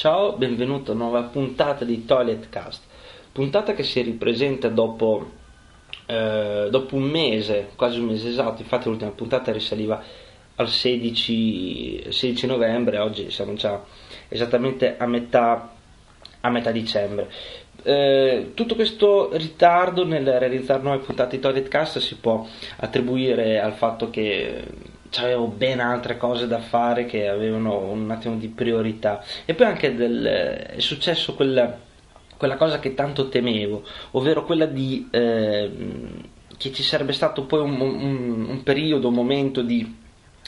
[0.00, 2.84] Ciao, benvenuto a nuova puntata di Toilet Cast.
[3.32, 5.30] Puntata che si ripresenta dopo,
[6.06, 8.62] eh, dopo un mese, quasi un mese esatto.
[8.62, 10.02] Infatti, l'ultima puntata risaliva
[10.54, 12.96] al 16, 16 novembre.
[12.96, 13.78] Oggi siamo già
[14.28, 15.70] esattamente a metà,
[16.40, 17.30] a metà dicembre.
[17.82, 22.46] Eh, tutto questo ritardo nel realizzare nuove puntate di Toilet Cast si può
[22.76, 24.64] attribuire al fatto che
[25.16, 29.22] avevo ben altre cose da fare che avevano un attimo di priorità.
[29.44, 31.78] E poi anche del, è successo quella,
[32.36, 35.70] quella cosa che tanto temevo ovvero quella di eh,
[36.60, 39.96] che ci sarebbe stato poi un, un, un periodo, un momento di,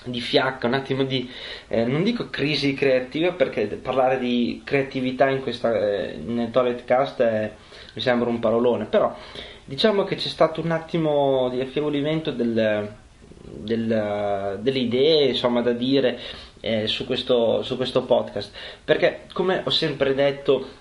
[0.04, 1.26] di fiacca, un attimo di,
[1.68, 7.22] eh, non dico crisi creativa perché parlare di creatività in questa, eh, nel Toilet Cast
[7.22, 7.50] è,
[7.94, 9.16] mi sembra un parolone, però
[9.64, 12.94] diciamo che c'è stato un attimo di affievolimento del,
[13.42, 16.18] del, delle idee insomma, da dire
[16.60, 18.52] eh, su, questo, su, questo, podcast.
[18.84, 20.80] Perché come ho sempre detto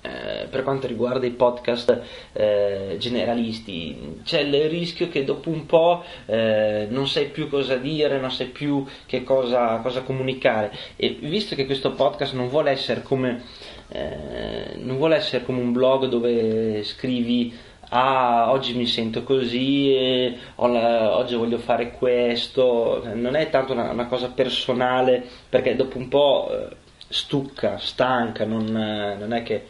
[0.00, 2.00] eh, per quanto riguarda i podcast
[2.32, 8.20] eh, generalisti c'è il rischio che dopo un po' eh, non sai più cosa dire
[8.20, 10.72] non sai più che cosa, cosa, comunicare.
[10.96, 13.42] E visto che questo podcast non vuole essere come
[13.90, 17.52] eh, non vuole essere come un blog dove scrivi
[17.90, 24.06] ah oggi mi sento così, la, oggi voglio fare questo, non è tanto una, una
[24.06, 26.76] cosa personale perché dopo un po' eh,
[27.08, 29.66] stucca, stanca, non, non è che,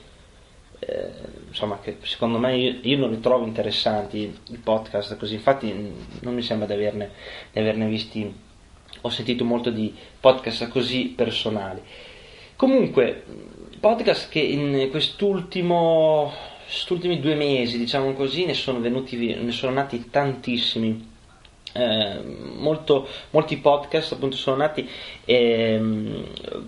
[0.80, 1.10] eh,
[1.48, 5.72] insomma, che secondo me io, io, non li trovo interessanti i podcast così, infatti
[6.20, 7.10] non mi sembra di averne,
[7.52, 8.34] di averne visti,
[9.00, 11.82] ho sentito molto di podcast così personali.
[12.56, 13.22] Comunque,
[13.78, 16.32] podcast che in quest'ultimo
[16.68, 21.16] questi ultimi due mesi, diciamo così, ne sono, venuti, ne sono nati tantissimi.
[21.72, 22.20] Eh,
[22.56, 24.88] molto, molti podcast appunto sono nati
[25.24, 26.24] eh,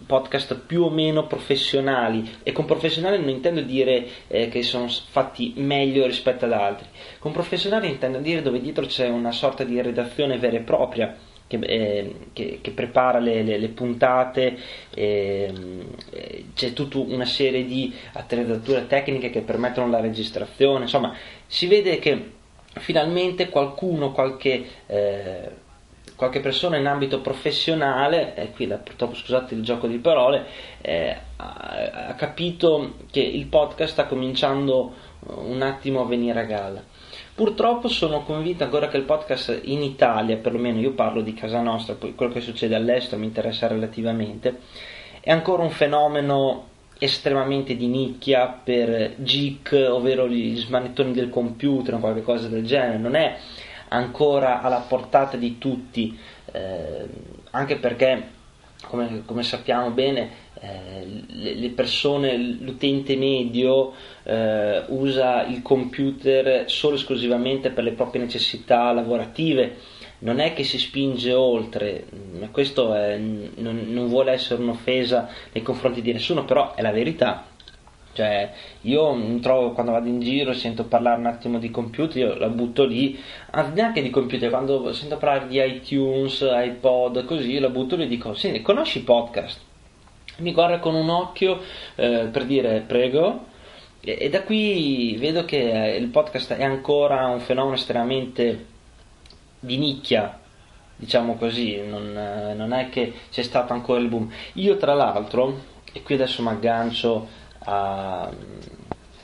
[0.07, 2.39] podcast più o meno professionali.
[2.43, 6.87] E con professionali non intendo dire eh, che sono fatti meglio rispetto ad altri.
[7.19, 11.15] Con professionali intendo dire dove dietro c'è una sorta di redazione vera e propria
[11.51, 14.57] che, eh, che, che prepara le, le, le puntate,
[14.95, 15.53] eh,
[16.55, 21.13] c'è tutta una serie di attrezzature tecniche che permettono la registrazione, insomma
[21.49, 22.31] si vede che
[22.75, 25.51] finalmente qualcuno, qualche, eh,
[26.15, 30.47] qualche persona in ambito professionale, e qui purtroppo scusate il gioco di parole,
[30.81, 34.95] eh, ha, ha capito che il podcast sta cominciando
[35.35, 36.83] un attimo a venire a galla.
[37.41, 41.95] Purtroppo sono convinto ancora che il podcast in Italia, perlomeno io parlo di casa nostra,
[41.95, 44.59] poi quello che succede all'estero mi interessa relativamente,
[45.21, 46.67] è ancora un fenomeno
[46.99, 53.15] estremamente di nicchia per geek, ovvero gli smanettoni del computer o qualcosa del genere, non
[53.15, 53.39] è
[53.89, 56.19] ancora alla portata di tutti,
[56.53, 57.07] eh,
[57.53, 58.23] anche perché
[58.87, 63.93] come, come sappiamo bene eh, le, persone, l'utente medio
[64.23, 69.77] eh, usa il computer solo e esclusivamente per le proprie necessità lavorative,
[70.21, 72.05] non è che si spinge oltre,
[72.51, 77.50] questo è, non, non vuole essere un'offesa nei confronti di nessuno, però è la verità.
[78.13, 82.49] Cioè, io trovo quando vado in giro sento parlare un attimo di computer, io la
[82.49, 83.19] butto lì,
[83.73, 88.35] neanche di computer, quando sento parlare di iTunes, iPod, così, la butto lì e dico,
[88.35, 89.61] sì, conosci i podcast?
[90.39, 91.61] Mi guarda con un occhio
[91.95, 93.47] eh, per dire prego,
[94.01, 98.67] e, e, da qui vedo che il podcast è ancora un fenomeno estremamente
[99.61, 100.39] di nicchia,
[100.97, 102.13] diciamo così, non,
[102.57, 104.33] non è che c'è stato ancora il boom.
[104.55, 105.59] Io tra l'altro,
[105.93, 108.31] e qui adesso mi aggancio a,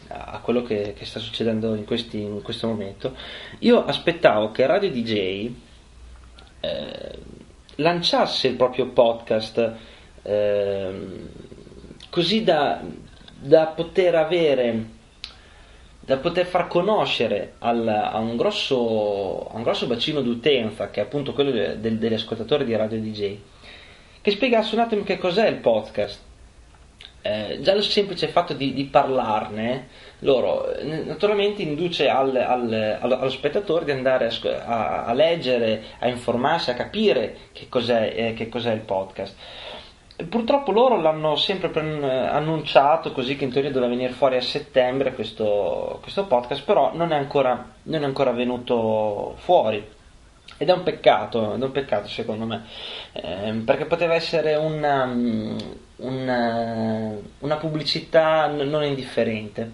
[0.08, 3.14] a quello che, che, sta succedendo in, questi, in, questo momento,
[3.60, 5.50] io aspettavo che Radio DJ
[6.60, 7.18] eh,
[7.76, 9.72] lanciasse il proprio podcast
[10.22, 11.00] eh,
[12.10, 12.80] così da,
[13.38, 14.94] da, poter avere
[16.00, 21.04] da poter far conoscere al, a, un grosso, a, un grosso, bacino d'utenza che è
[21.04, 23.36] appunto quello del, degli ascoltatori di Radio DJ
[24.20, 26.25] che spiegasse un attimo che cos'è il podcast
[27.26, 29.88] eh, già il semplice fatto di, di parlarne
[30.20, 34.30] loro eh, naturalmente induce al, al, allo spettatore di andare
[34.64, 39.36] a, a, leggere, a informarsi, a capire che cos'è, eh, che cos'è il podcast.
[40.30, 41.70] Purtroppo loro l'hanno sempre
[42.30, 47.12] annunciato così che in teoria doveva venire fuori a settembre questo, questo podcast, però non
[47.12, 49.95] è, ancora, non è ancora venuto fuori.
[50.58, 52.64] Ed è un peccato, è un peccato secondo me,
[53.12, 55.04] eh, perché poteva essere una,
[55.96, 57.10] una,
[57.40, 59.72] una pubblicità non indifferente.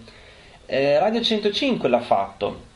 [0.65, 2.71] Eh, Radio 105 l'ha fatto,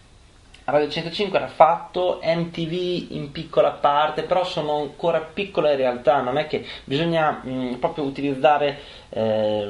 [0.69, 6.45] Radio 105 era fatto, MTV in piccola parte, però sono ancora piccole realtà, non è
[6.45, 8.77] che bisogna mh, proprio utilizzare
[9.09, 9.69] eh,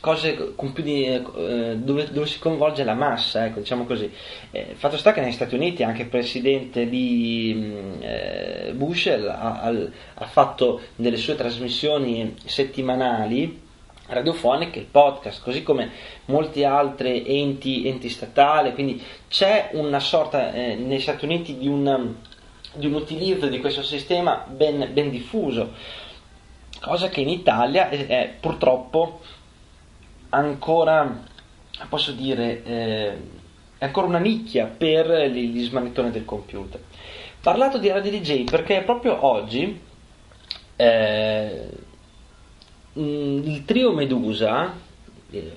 [0.00, 4.10] cose di, eh, dove, dove, si coinvolge la massa, ecco, diciamo così.
[4.50, 10.26] Eh, fatto sta che negli Stati Uniti anche il presidente di eh, Bush ha, ha,
[10.26, 13.60] fatto delle sue trasmissioni settimanali
[14.06, 15.90] radiofoniche, il podcast, così come
[16.26, 22.14] molti altri enti, enti statali, quindi c'è una sorta eh, negli Stati Uniti di un,
[22.74, 25.72] di un, utilizzo di questo sistema ben, ben, diffuso,
[26.80, 29.20] cosa che in Italia è, è purtroppo
[30.38, 31.22] ancora,
[31.88, 33.16] posso dire, eh,
[33.78, 36.80] è ancora una nicchia per gli smanettoni del computer.
[37.40, 39.80] Parlato di radio DJ perché proprio oggi
[40.76, 41.68] eh,
[42.98, 44.74] Mm, il trio Medusa
[45.30, 45.52] eh,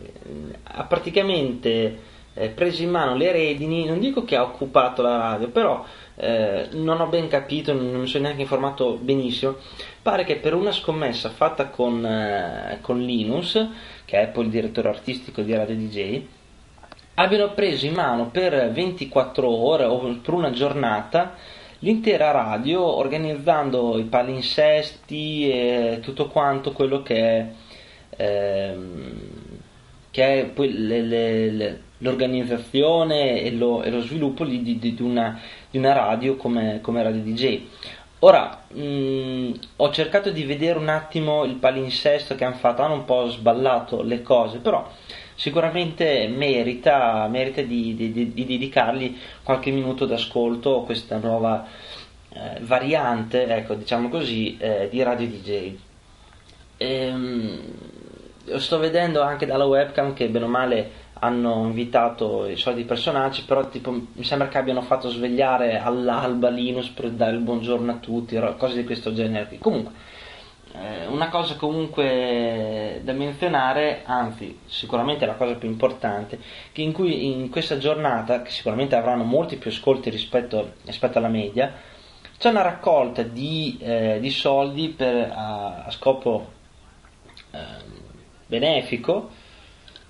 [0.63, 1.99] ha praticamente
[2.33, 5.83] eh, preso in mano le redini, non dico che ha occupato la radio, però
[6.15, 9.57] eh, non ho ben capito, non mi sono neanche informato benissimo,
[10.01, 13.67] pare che per una scommessa fatta con, eh, con Linus,
[14.05, 16.21] che è poi il direttore artistico di Radio DJ,
[17.15, 21.35] abbiano preso in mano per 24 ore o per una giornata
[21.79, 27.47] l'intera radio organizzando i palinsesti e tutto quanto quello che è,
[28.17, 29.19] ehm,
[30.09, 34.95] che è poi le, le, le, l'organizzazione e lo, e lo sviluppo di, di, di,
[35.01, 35.39] una,
[35.75, 37.67] di, una, radio come, come Radio DJ.
[38.19, 43.05] Ora, mh, ho cercato di vedere un attimo il palinsesto che hanno fatto, hanno un
[43.05, 44.89] po' sballato le cose, però
[45.35, 51.67] sicuramente merita, merita di, di, di, di, dedicargli qualche minuto d'ascolto a questa nuova
[52.29, 55.75] eh, variante, ecco, diciamo così, eh, di Radio DJ.
[56.77, 57.59] Ehm,
[58.57, 63.67] sto vedendo anche dalla webcam che bene o male hanno invitato i soliti personaggi, però
[63.69, 68.39] tipo, mi sembra che abbiano fatto svegliare all'alba Linus per dare il buongiorno a tutti,
[68.57, 69.57] cose di questo genere.
[69.59, 69.93] Comunque,
[70.73, 76.39] eh, una cosa comunque da menzionare, anzi sicuramente la cosa più importante,
[76.73, 81.29] che in, cui, in questa giornata, che sicuramente avranno molti più ascolti rispetto, rispetto alla
[81.29, 81.73] media,
[82.37, 86.51] c'è una raccolta di, eh, di soldi per, a, a scopo
[87.51, 87.57] eh,
[88.47, 89.43] benefico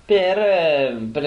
[0.06, 1.22] per, per,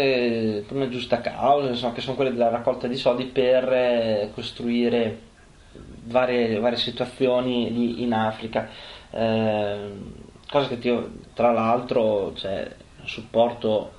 [0.64, 5.20] per, una giusta causa, insomma, che sono quelle della raccolta di soldi per eh, costruire
[6.06, 8.70] varie, varie situazioni in Africa.
[9.12, 9.92] Eh,
[10.50, 12.68] cosa che io tra l'altro cioè,
[13.04, 13.98] supporto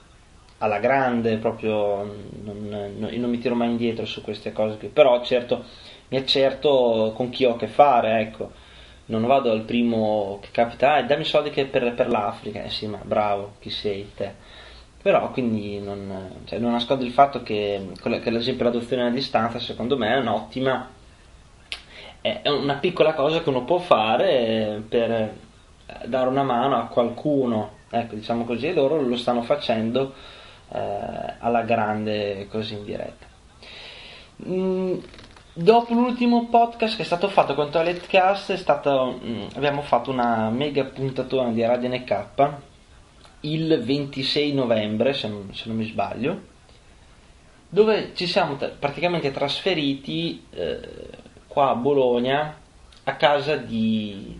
[0.58, 2.04] alla grande proprio
[2.42, 5.64] non, non, non mi tiro mai indietro su queste cose qui però certo
[6.08, 8.68] mi accerto con chi ho a che fare ecco.
[9.06, 12.62] Non vado al primo che capita ah, dammi soldi che per, per l'Africa.
[12.62, 14.34] Eh sì ma bravo chi sei te
[15.02, 19.58] però quindi non, cioè, non nascondo il fatto che, che ad esempio l'adozione a distanza
[19.58, 20.88] secondo me è un'ottima
[22.20, 25.32] è una piccola cosa che uno può fare per
[26.04, 30.14] dare una mano a qualcuno, ecco, diciamo così, e loro lo stanno facendo
[30.72, 33.26] eh, alla grande così in diretta.
[34.46, 34.98] Mm,
[35.52, 40.84] dopo l'ultimo podcast che è stato fatto con Toiletcast, stato, mm, abbiamo fatto una mega
[40.84, 42.26] puntatona di Radio NK
[43.40, 46.48] il 26 novembre, se non, se non mi sbaglio,
[47.68, 50.80] dove ci siamo t- praticamente trasferiti eh,
[51.46, 52.56] qua a Bologna
[53.04, 54.38] a casa di,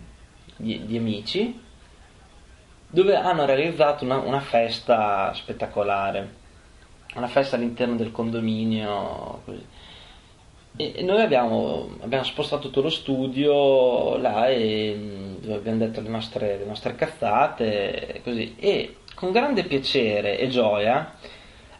[0.55, 1.59] di, di amici
[2.91, 6.35] dove hanno realizzato una, una, festa spettacolare,
[7.15, 9.41] una festa all'interno del condominio.
[9.45, 9.65] Così.
[10.77, 16.57] E noi abbiamo, abbiamo, spostato tutto lo studio là e dove abbiamo detto le nostre,
[16.57, 18.55] le nostre cazzate così.
[18.57, 21.13] E con grande piacere e gioia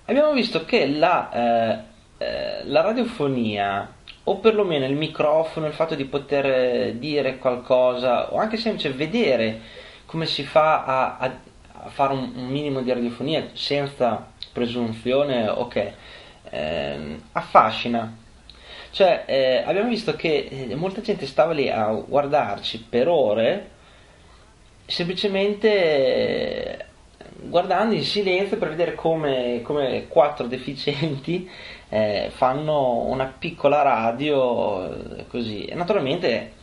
[0.05, 1.79] abbiamo visto che la, eh,
[2.17, 3.95] eh, la radiofonia
[4.25, 9.59] o perlomeno il microfono, il fatto di poter dire qualcosa o anche semplice vedere
[10.05, 11.39] come si fa a, a,
[11.85, 15.93] a fare un, un, minimo di radiofonia senza presunzione, ok,
[16.49, 18.17] eh, affascina.
[18.91, 23.69] Cioè, eh, abbiamo visto che eh, molta gente stava lì a guardarci per ore
[24.85, 26.85] semplicemente eh,
[27.43, 31.49] guardando in silenzio per vedere come, come quattro deficienti
[31.89, 35.65] eh, fanno una piccola radio così.
[35.65, 36.59] E naturalmente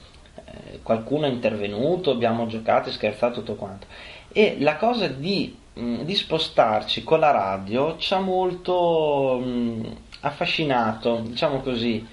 [0.82, 3.86] qualcuno è intervenuto, abbiamo giocato e scherzato tutto quanto.
[4.32, 9.84] E la cosa di, mm, di spostarci con la radio ci ha molto mh, mm,
[10.20, 12.06] affascinato, diciamo così,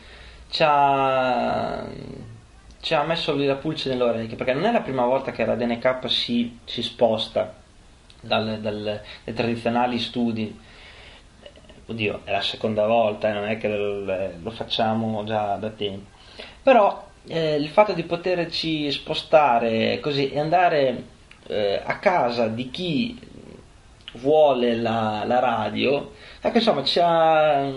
[0.55, 1.85] ci ha,
[2.79, 5.67] ci ha messo la pulce nelle orecchie perché non è la prima volta che Radio
[5.67, 7.53] NK si, si sposta
[8.21, 10.57] dal, dal, dai tradizionali studi
[11.87, 14.05] oddio, è la seconda volta, eh, non è che lo,
[14.41, 16.09] lo, facciamo già da tempo.
[16.63, 21.03] Però eh, il fatto di poterci spostare così e andare
[21.47, 23.19] eh, a casa di chi
[24.19, 27.71] vuole la, la radio, ecco insomma ci ha,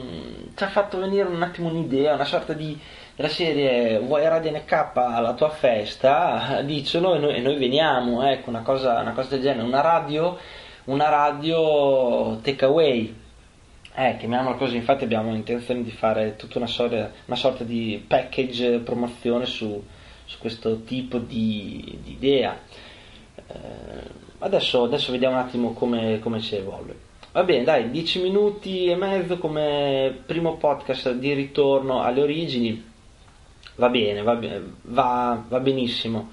[0.54, 2.78] ci ha, fatto venire un attimo un'idea, una sorta di
[3.14, 8.48] della serie vuoi Radio NK alla tua festa, dicelo e noi, e noi veniamo, ecco
[8.50, 10.38] una cosa, una cosa del genere, una radio,
[10.84, 13.26] una radio takeaway
[14.00, 18.78] eh, chiamiamola così, infatti abbiamo intenzione di fare tutta una, storia, una sorta di package
[18.78, 19.84] promozione su,
[20.24, 22.56] su questo tipo di, di idea.
[23.34, 27.06] Eh, adesso, adesso, vediamo un attimo come, come si evolve.
[27.32, 32.84] Va bene, dai, 10 minuti e mezzo come primo podcast di ritorno alle origini.
[33.76, 34.38] Va bene, va,
[34.82, 36.30] va, va benissimo.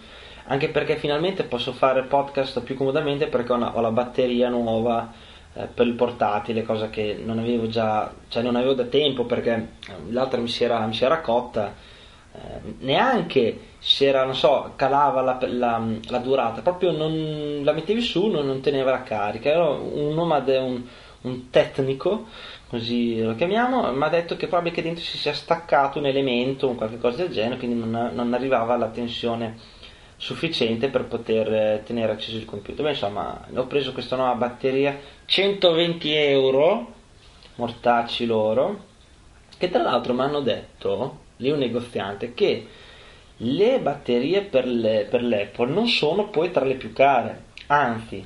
[0.48, 5.12] Anche perché finalmente posso fare podcast più comodamente perché ho, una, ho la batteria nuova
[5.54, 9.54] eh, per il portatile, cosa che non avevo già, cioè non avevo da tempo perché
[9.88, 11.74] eh, l'altra mi si era, mi si era cotta,
[12.80, 18.28] neanche si era, non so, calava la, la, la, durata, proprio non la mettevi su,
[18.28, 20.82] non, non teneva la carica, ero un nomade, un,
[21.22, 22.26] un tecnico,
[22.68, 26.68] così lo chiamiamo, mi ha detto che probabile che dentro si sia staccato un elemento
[26.68, 29.58] o qualche cosa del genere, quindi non, non arrivava la tensione
[30.18, 32.84] sufficiente per poter eh, tenere acceso il computer.
[32.84, 36.94] Beh, insomma, ho preso questa nuova batteria, 120 euro,
[37.56, 38.84] mortacci loro,
[39.58, 42.68] che tra l'altro mi hanno detto, lì un negoziante, che
[43.38, 48.26] le batterie per, le, per l'Apple non sono poi tra le più care, anzi,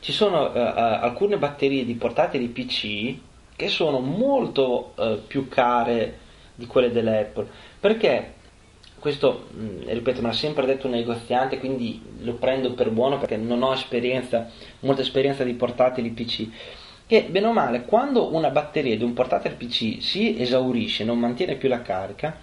[0.00, 3.16] ci sono uh, alcune batterie di portatili PC
[3.56, 6.18] che sono molto uh, più care
[6.54, 7.46] di quelle dell'Apple,
[7.80, 8.34] perché?
[8.98, 9.48] Questo,
[9.84, 13.72] ripeto, me l'ha sempre detto un negoziante, quindi lo prendo per buono perché non ho
[13.72, 16.48] esperienza, molta esperienza di portatili PC.
[17.08, 21.54] Che bene o male, quando una batteria di un portatile PC si esaurisce, non mantiene
[21.54, 22.36] più la carica,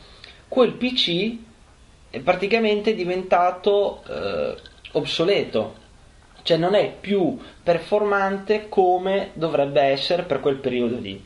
[0.48, 1.36] quel PC
[2.10, 4.56] è praticamente diventato eh,
[4.94, 5.76] obsoleto,
[6.44, 11.22] cioè non è più performante come dovrebbe essere per quel periodo lì.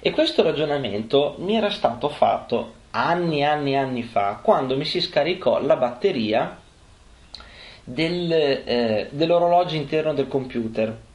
[0.00, 4.86] E questo ragionamento mi era stato fatto anni e anni e anni fa, quando mi
[4.86, 6.58] si scaricò la batteria
[7.84, 11.10] del, eh, dell'orologio interno del computer.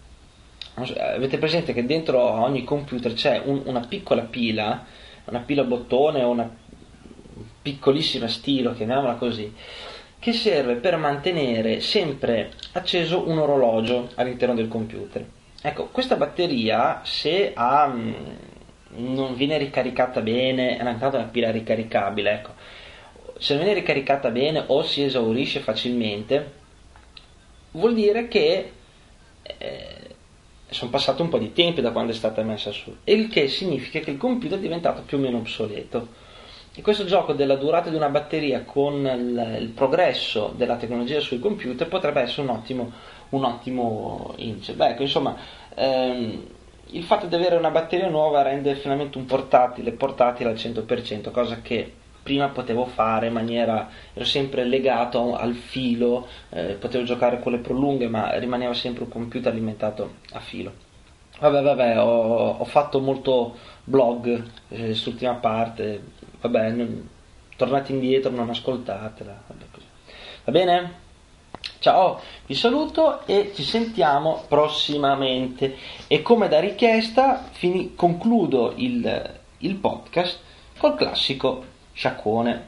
[0.79, 4.85] Avete presente che dentro ogni computer c'è un, una piccola pila,
[5.25, 6.47] una pila bottone o una
[7.61, 9.51] piccolissima stilo, chiamiamola così,
[10.19, 15.25] che serve per mantenere sempre acceso un orologio all'interno del computer.
[15.63, 18.13] Ecco, questa batteria se ha mm,
[18.97, 22.53] non viene ricaricata bene, è una pila ricaricabile, ecco.
[23.39, 26.51] Se non viene ricaricata bene o si esaurisce facilmente,
[27.71, 28.71] vuol dire che
[29.41, 30.15] eh,
[30.69, 33.99] sono passati un po' di tempo da quando è stata messa su, il che significa
[33.99, 36.25] che il computer è diventato più o meno obsoleto.
[36.73, 41.39] E questo gioco della durata di una batteria con il, il progresso della tecnologia sui
[41.39, 42.91] computer potrebbe essere un ottimo,
[43.29, 44.35] un ottimo.
[44.37, 45.35] Beh, ecco, insomma,
[45.73, 46.45] ehm,
[46.91, 51.61] il fatto di avere una batteria nuova rende finalmente un portatile portatile al 100%, cosa
[51.61, 51.93] che
[52.27, 57.59] prima potevo fare in maniera, ero sempre legato al filo, eh, potevo giocare con le
[57.59, 60.73] prolunghe, ma rimaneva sempre un computer alimentato a filo.
[61.39, 63.55] Vabbè, vabbè, ho, ho fatto molto
[63.85, 66.03] blog eh, quest'ultima parte,
[66.41, 67.09] vabbè, non,
[67.55, 69.65] tornate indietro, non ascoltatela, vabbè,
[70.43, 71.05] va bene?
[71.79, 75.77] Ciao, vi saluto e ci sentiamo prossimamente.
[76.07, 80.39] E come da richiesta fini, concludo il, il podcast
[80.77, 82.61] col classico sciacquone.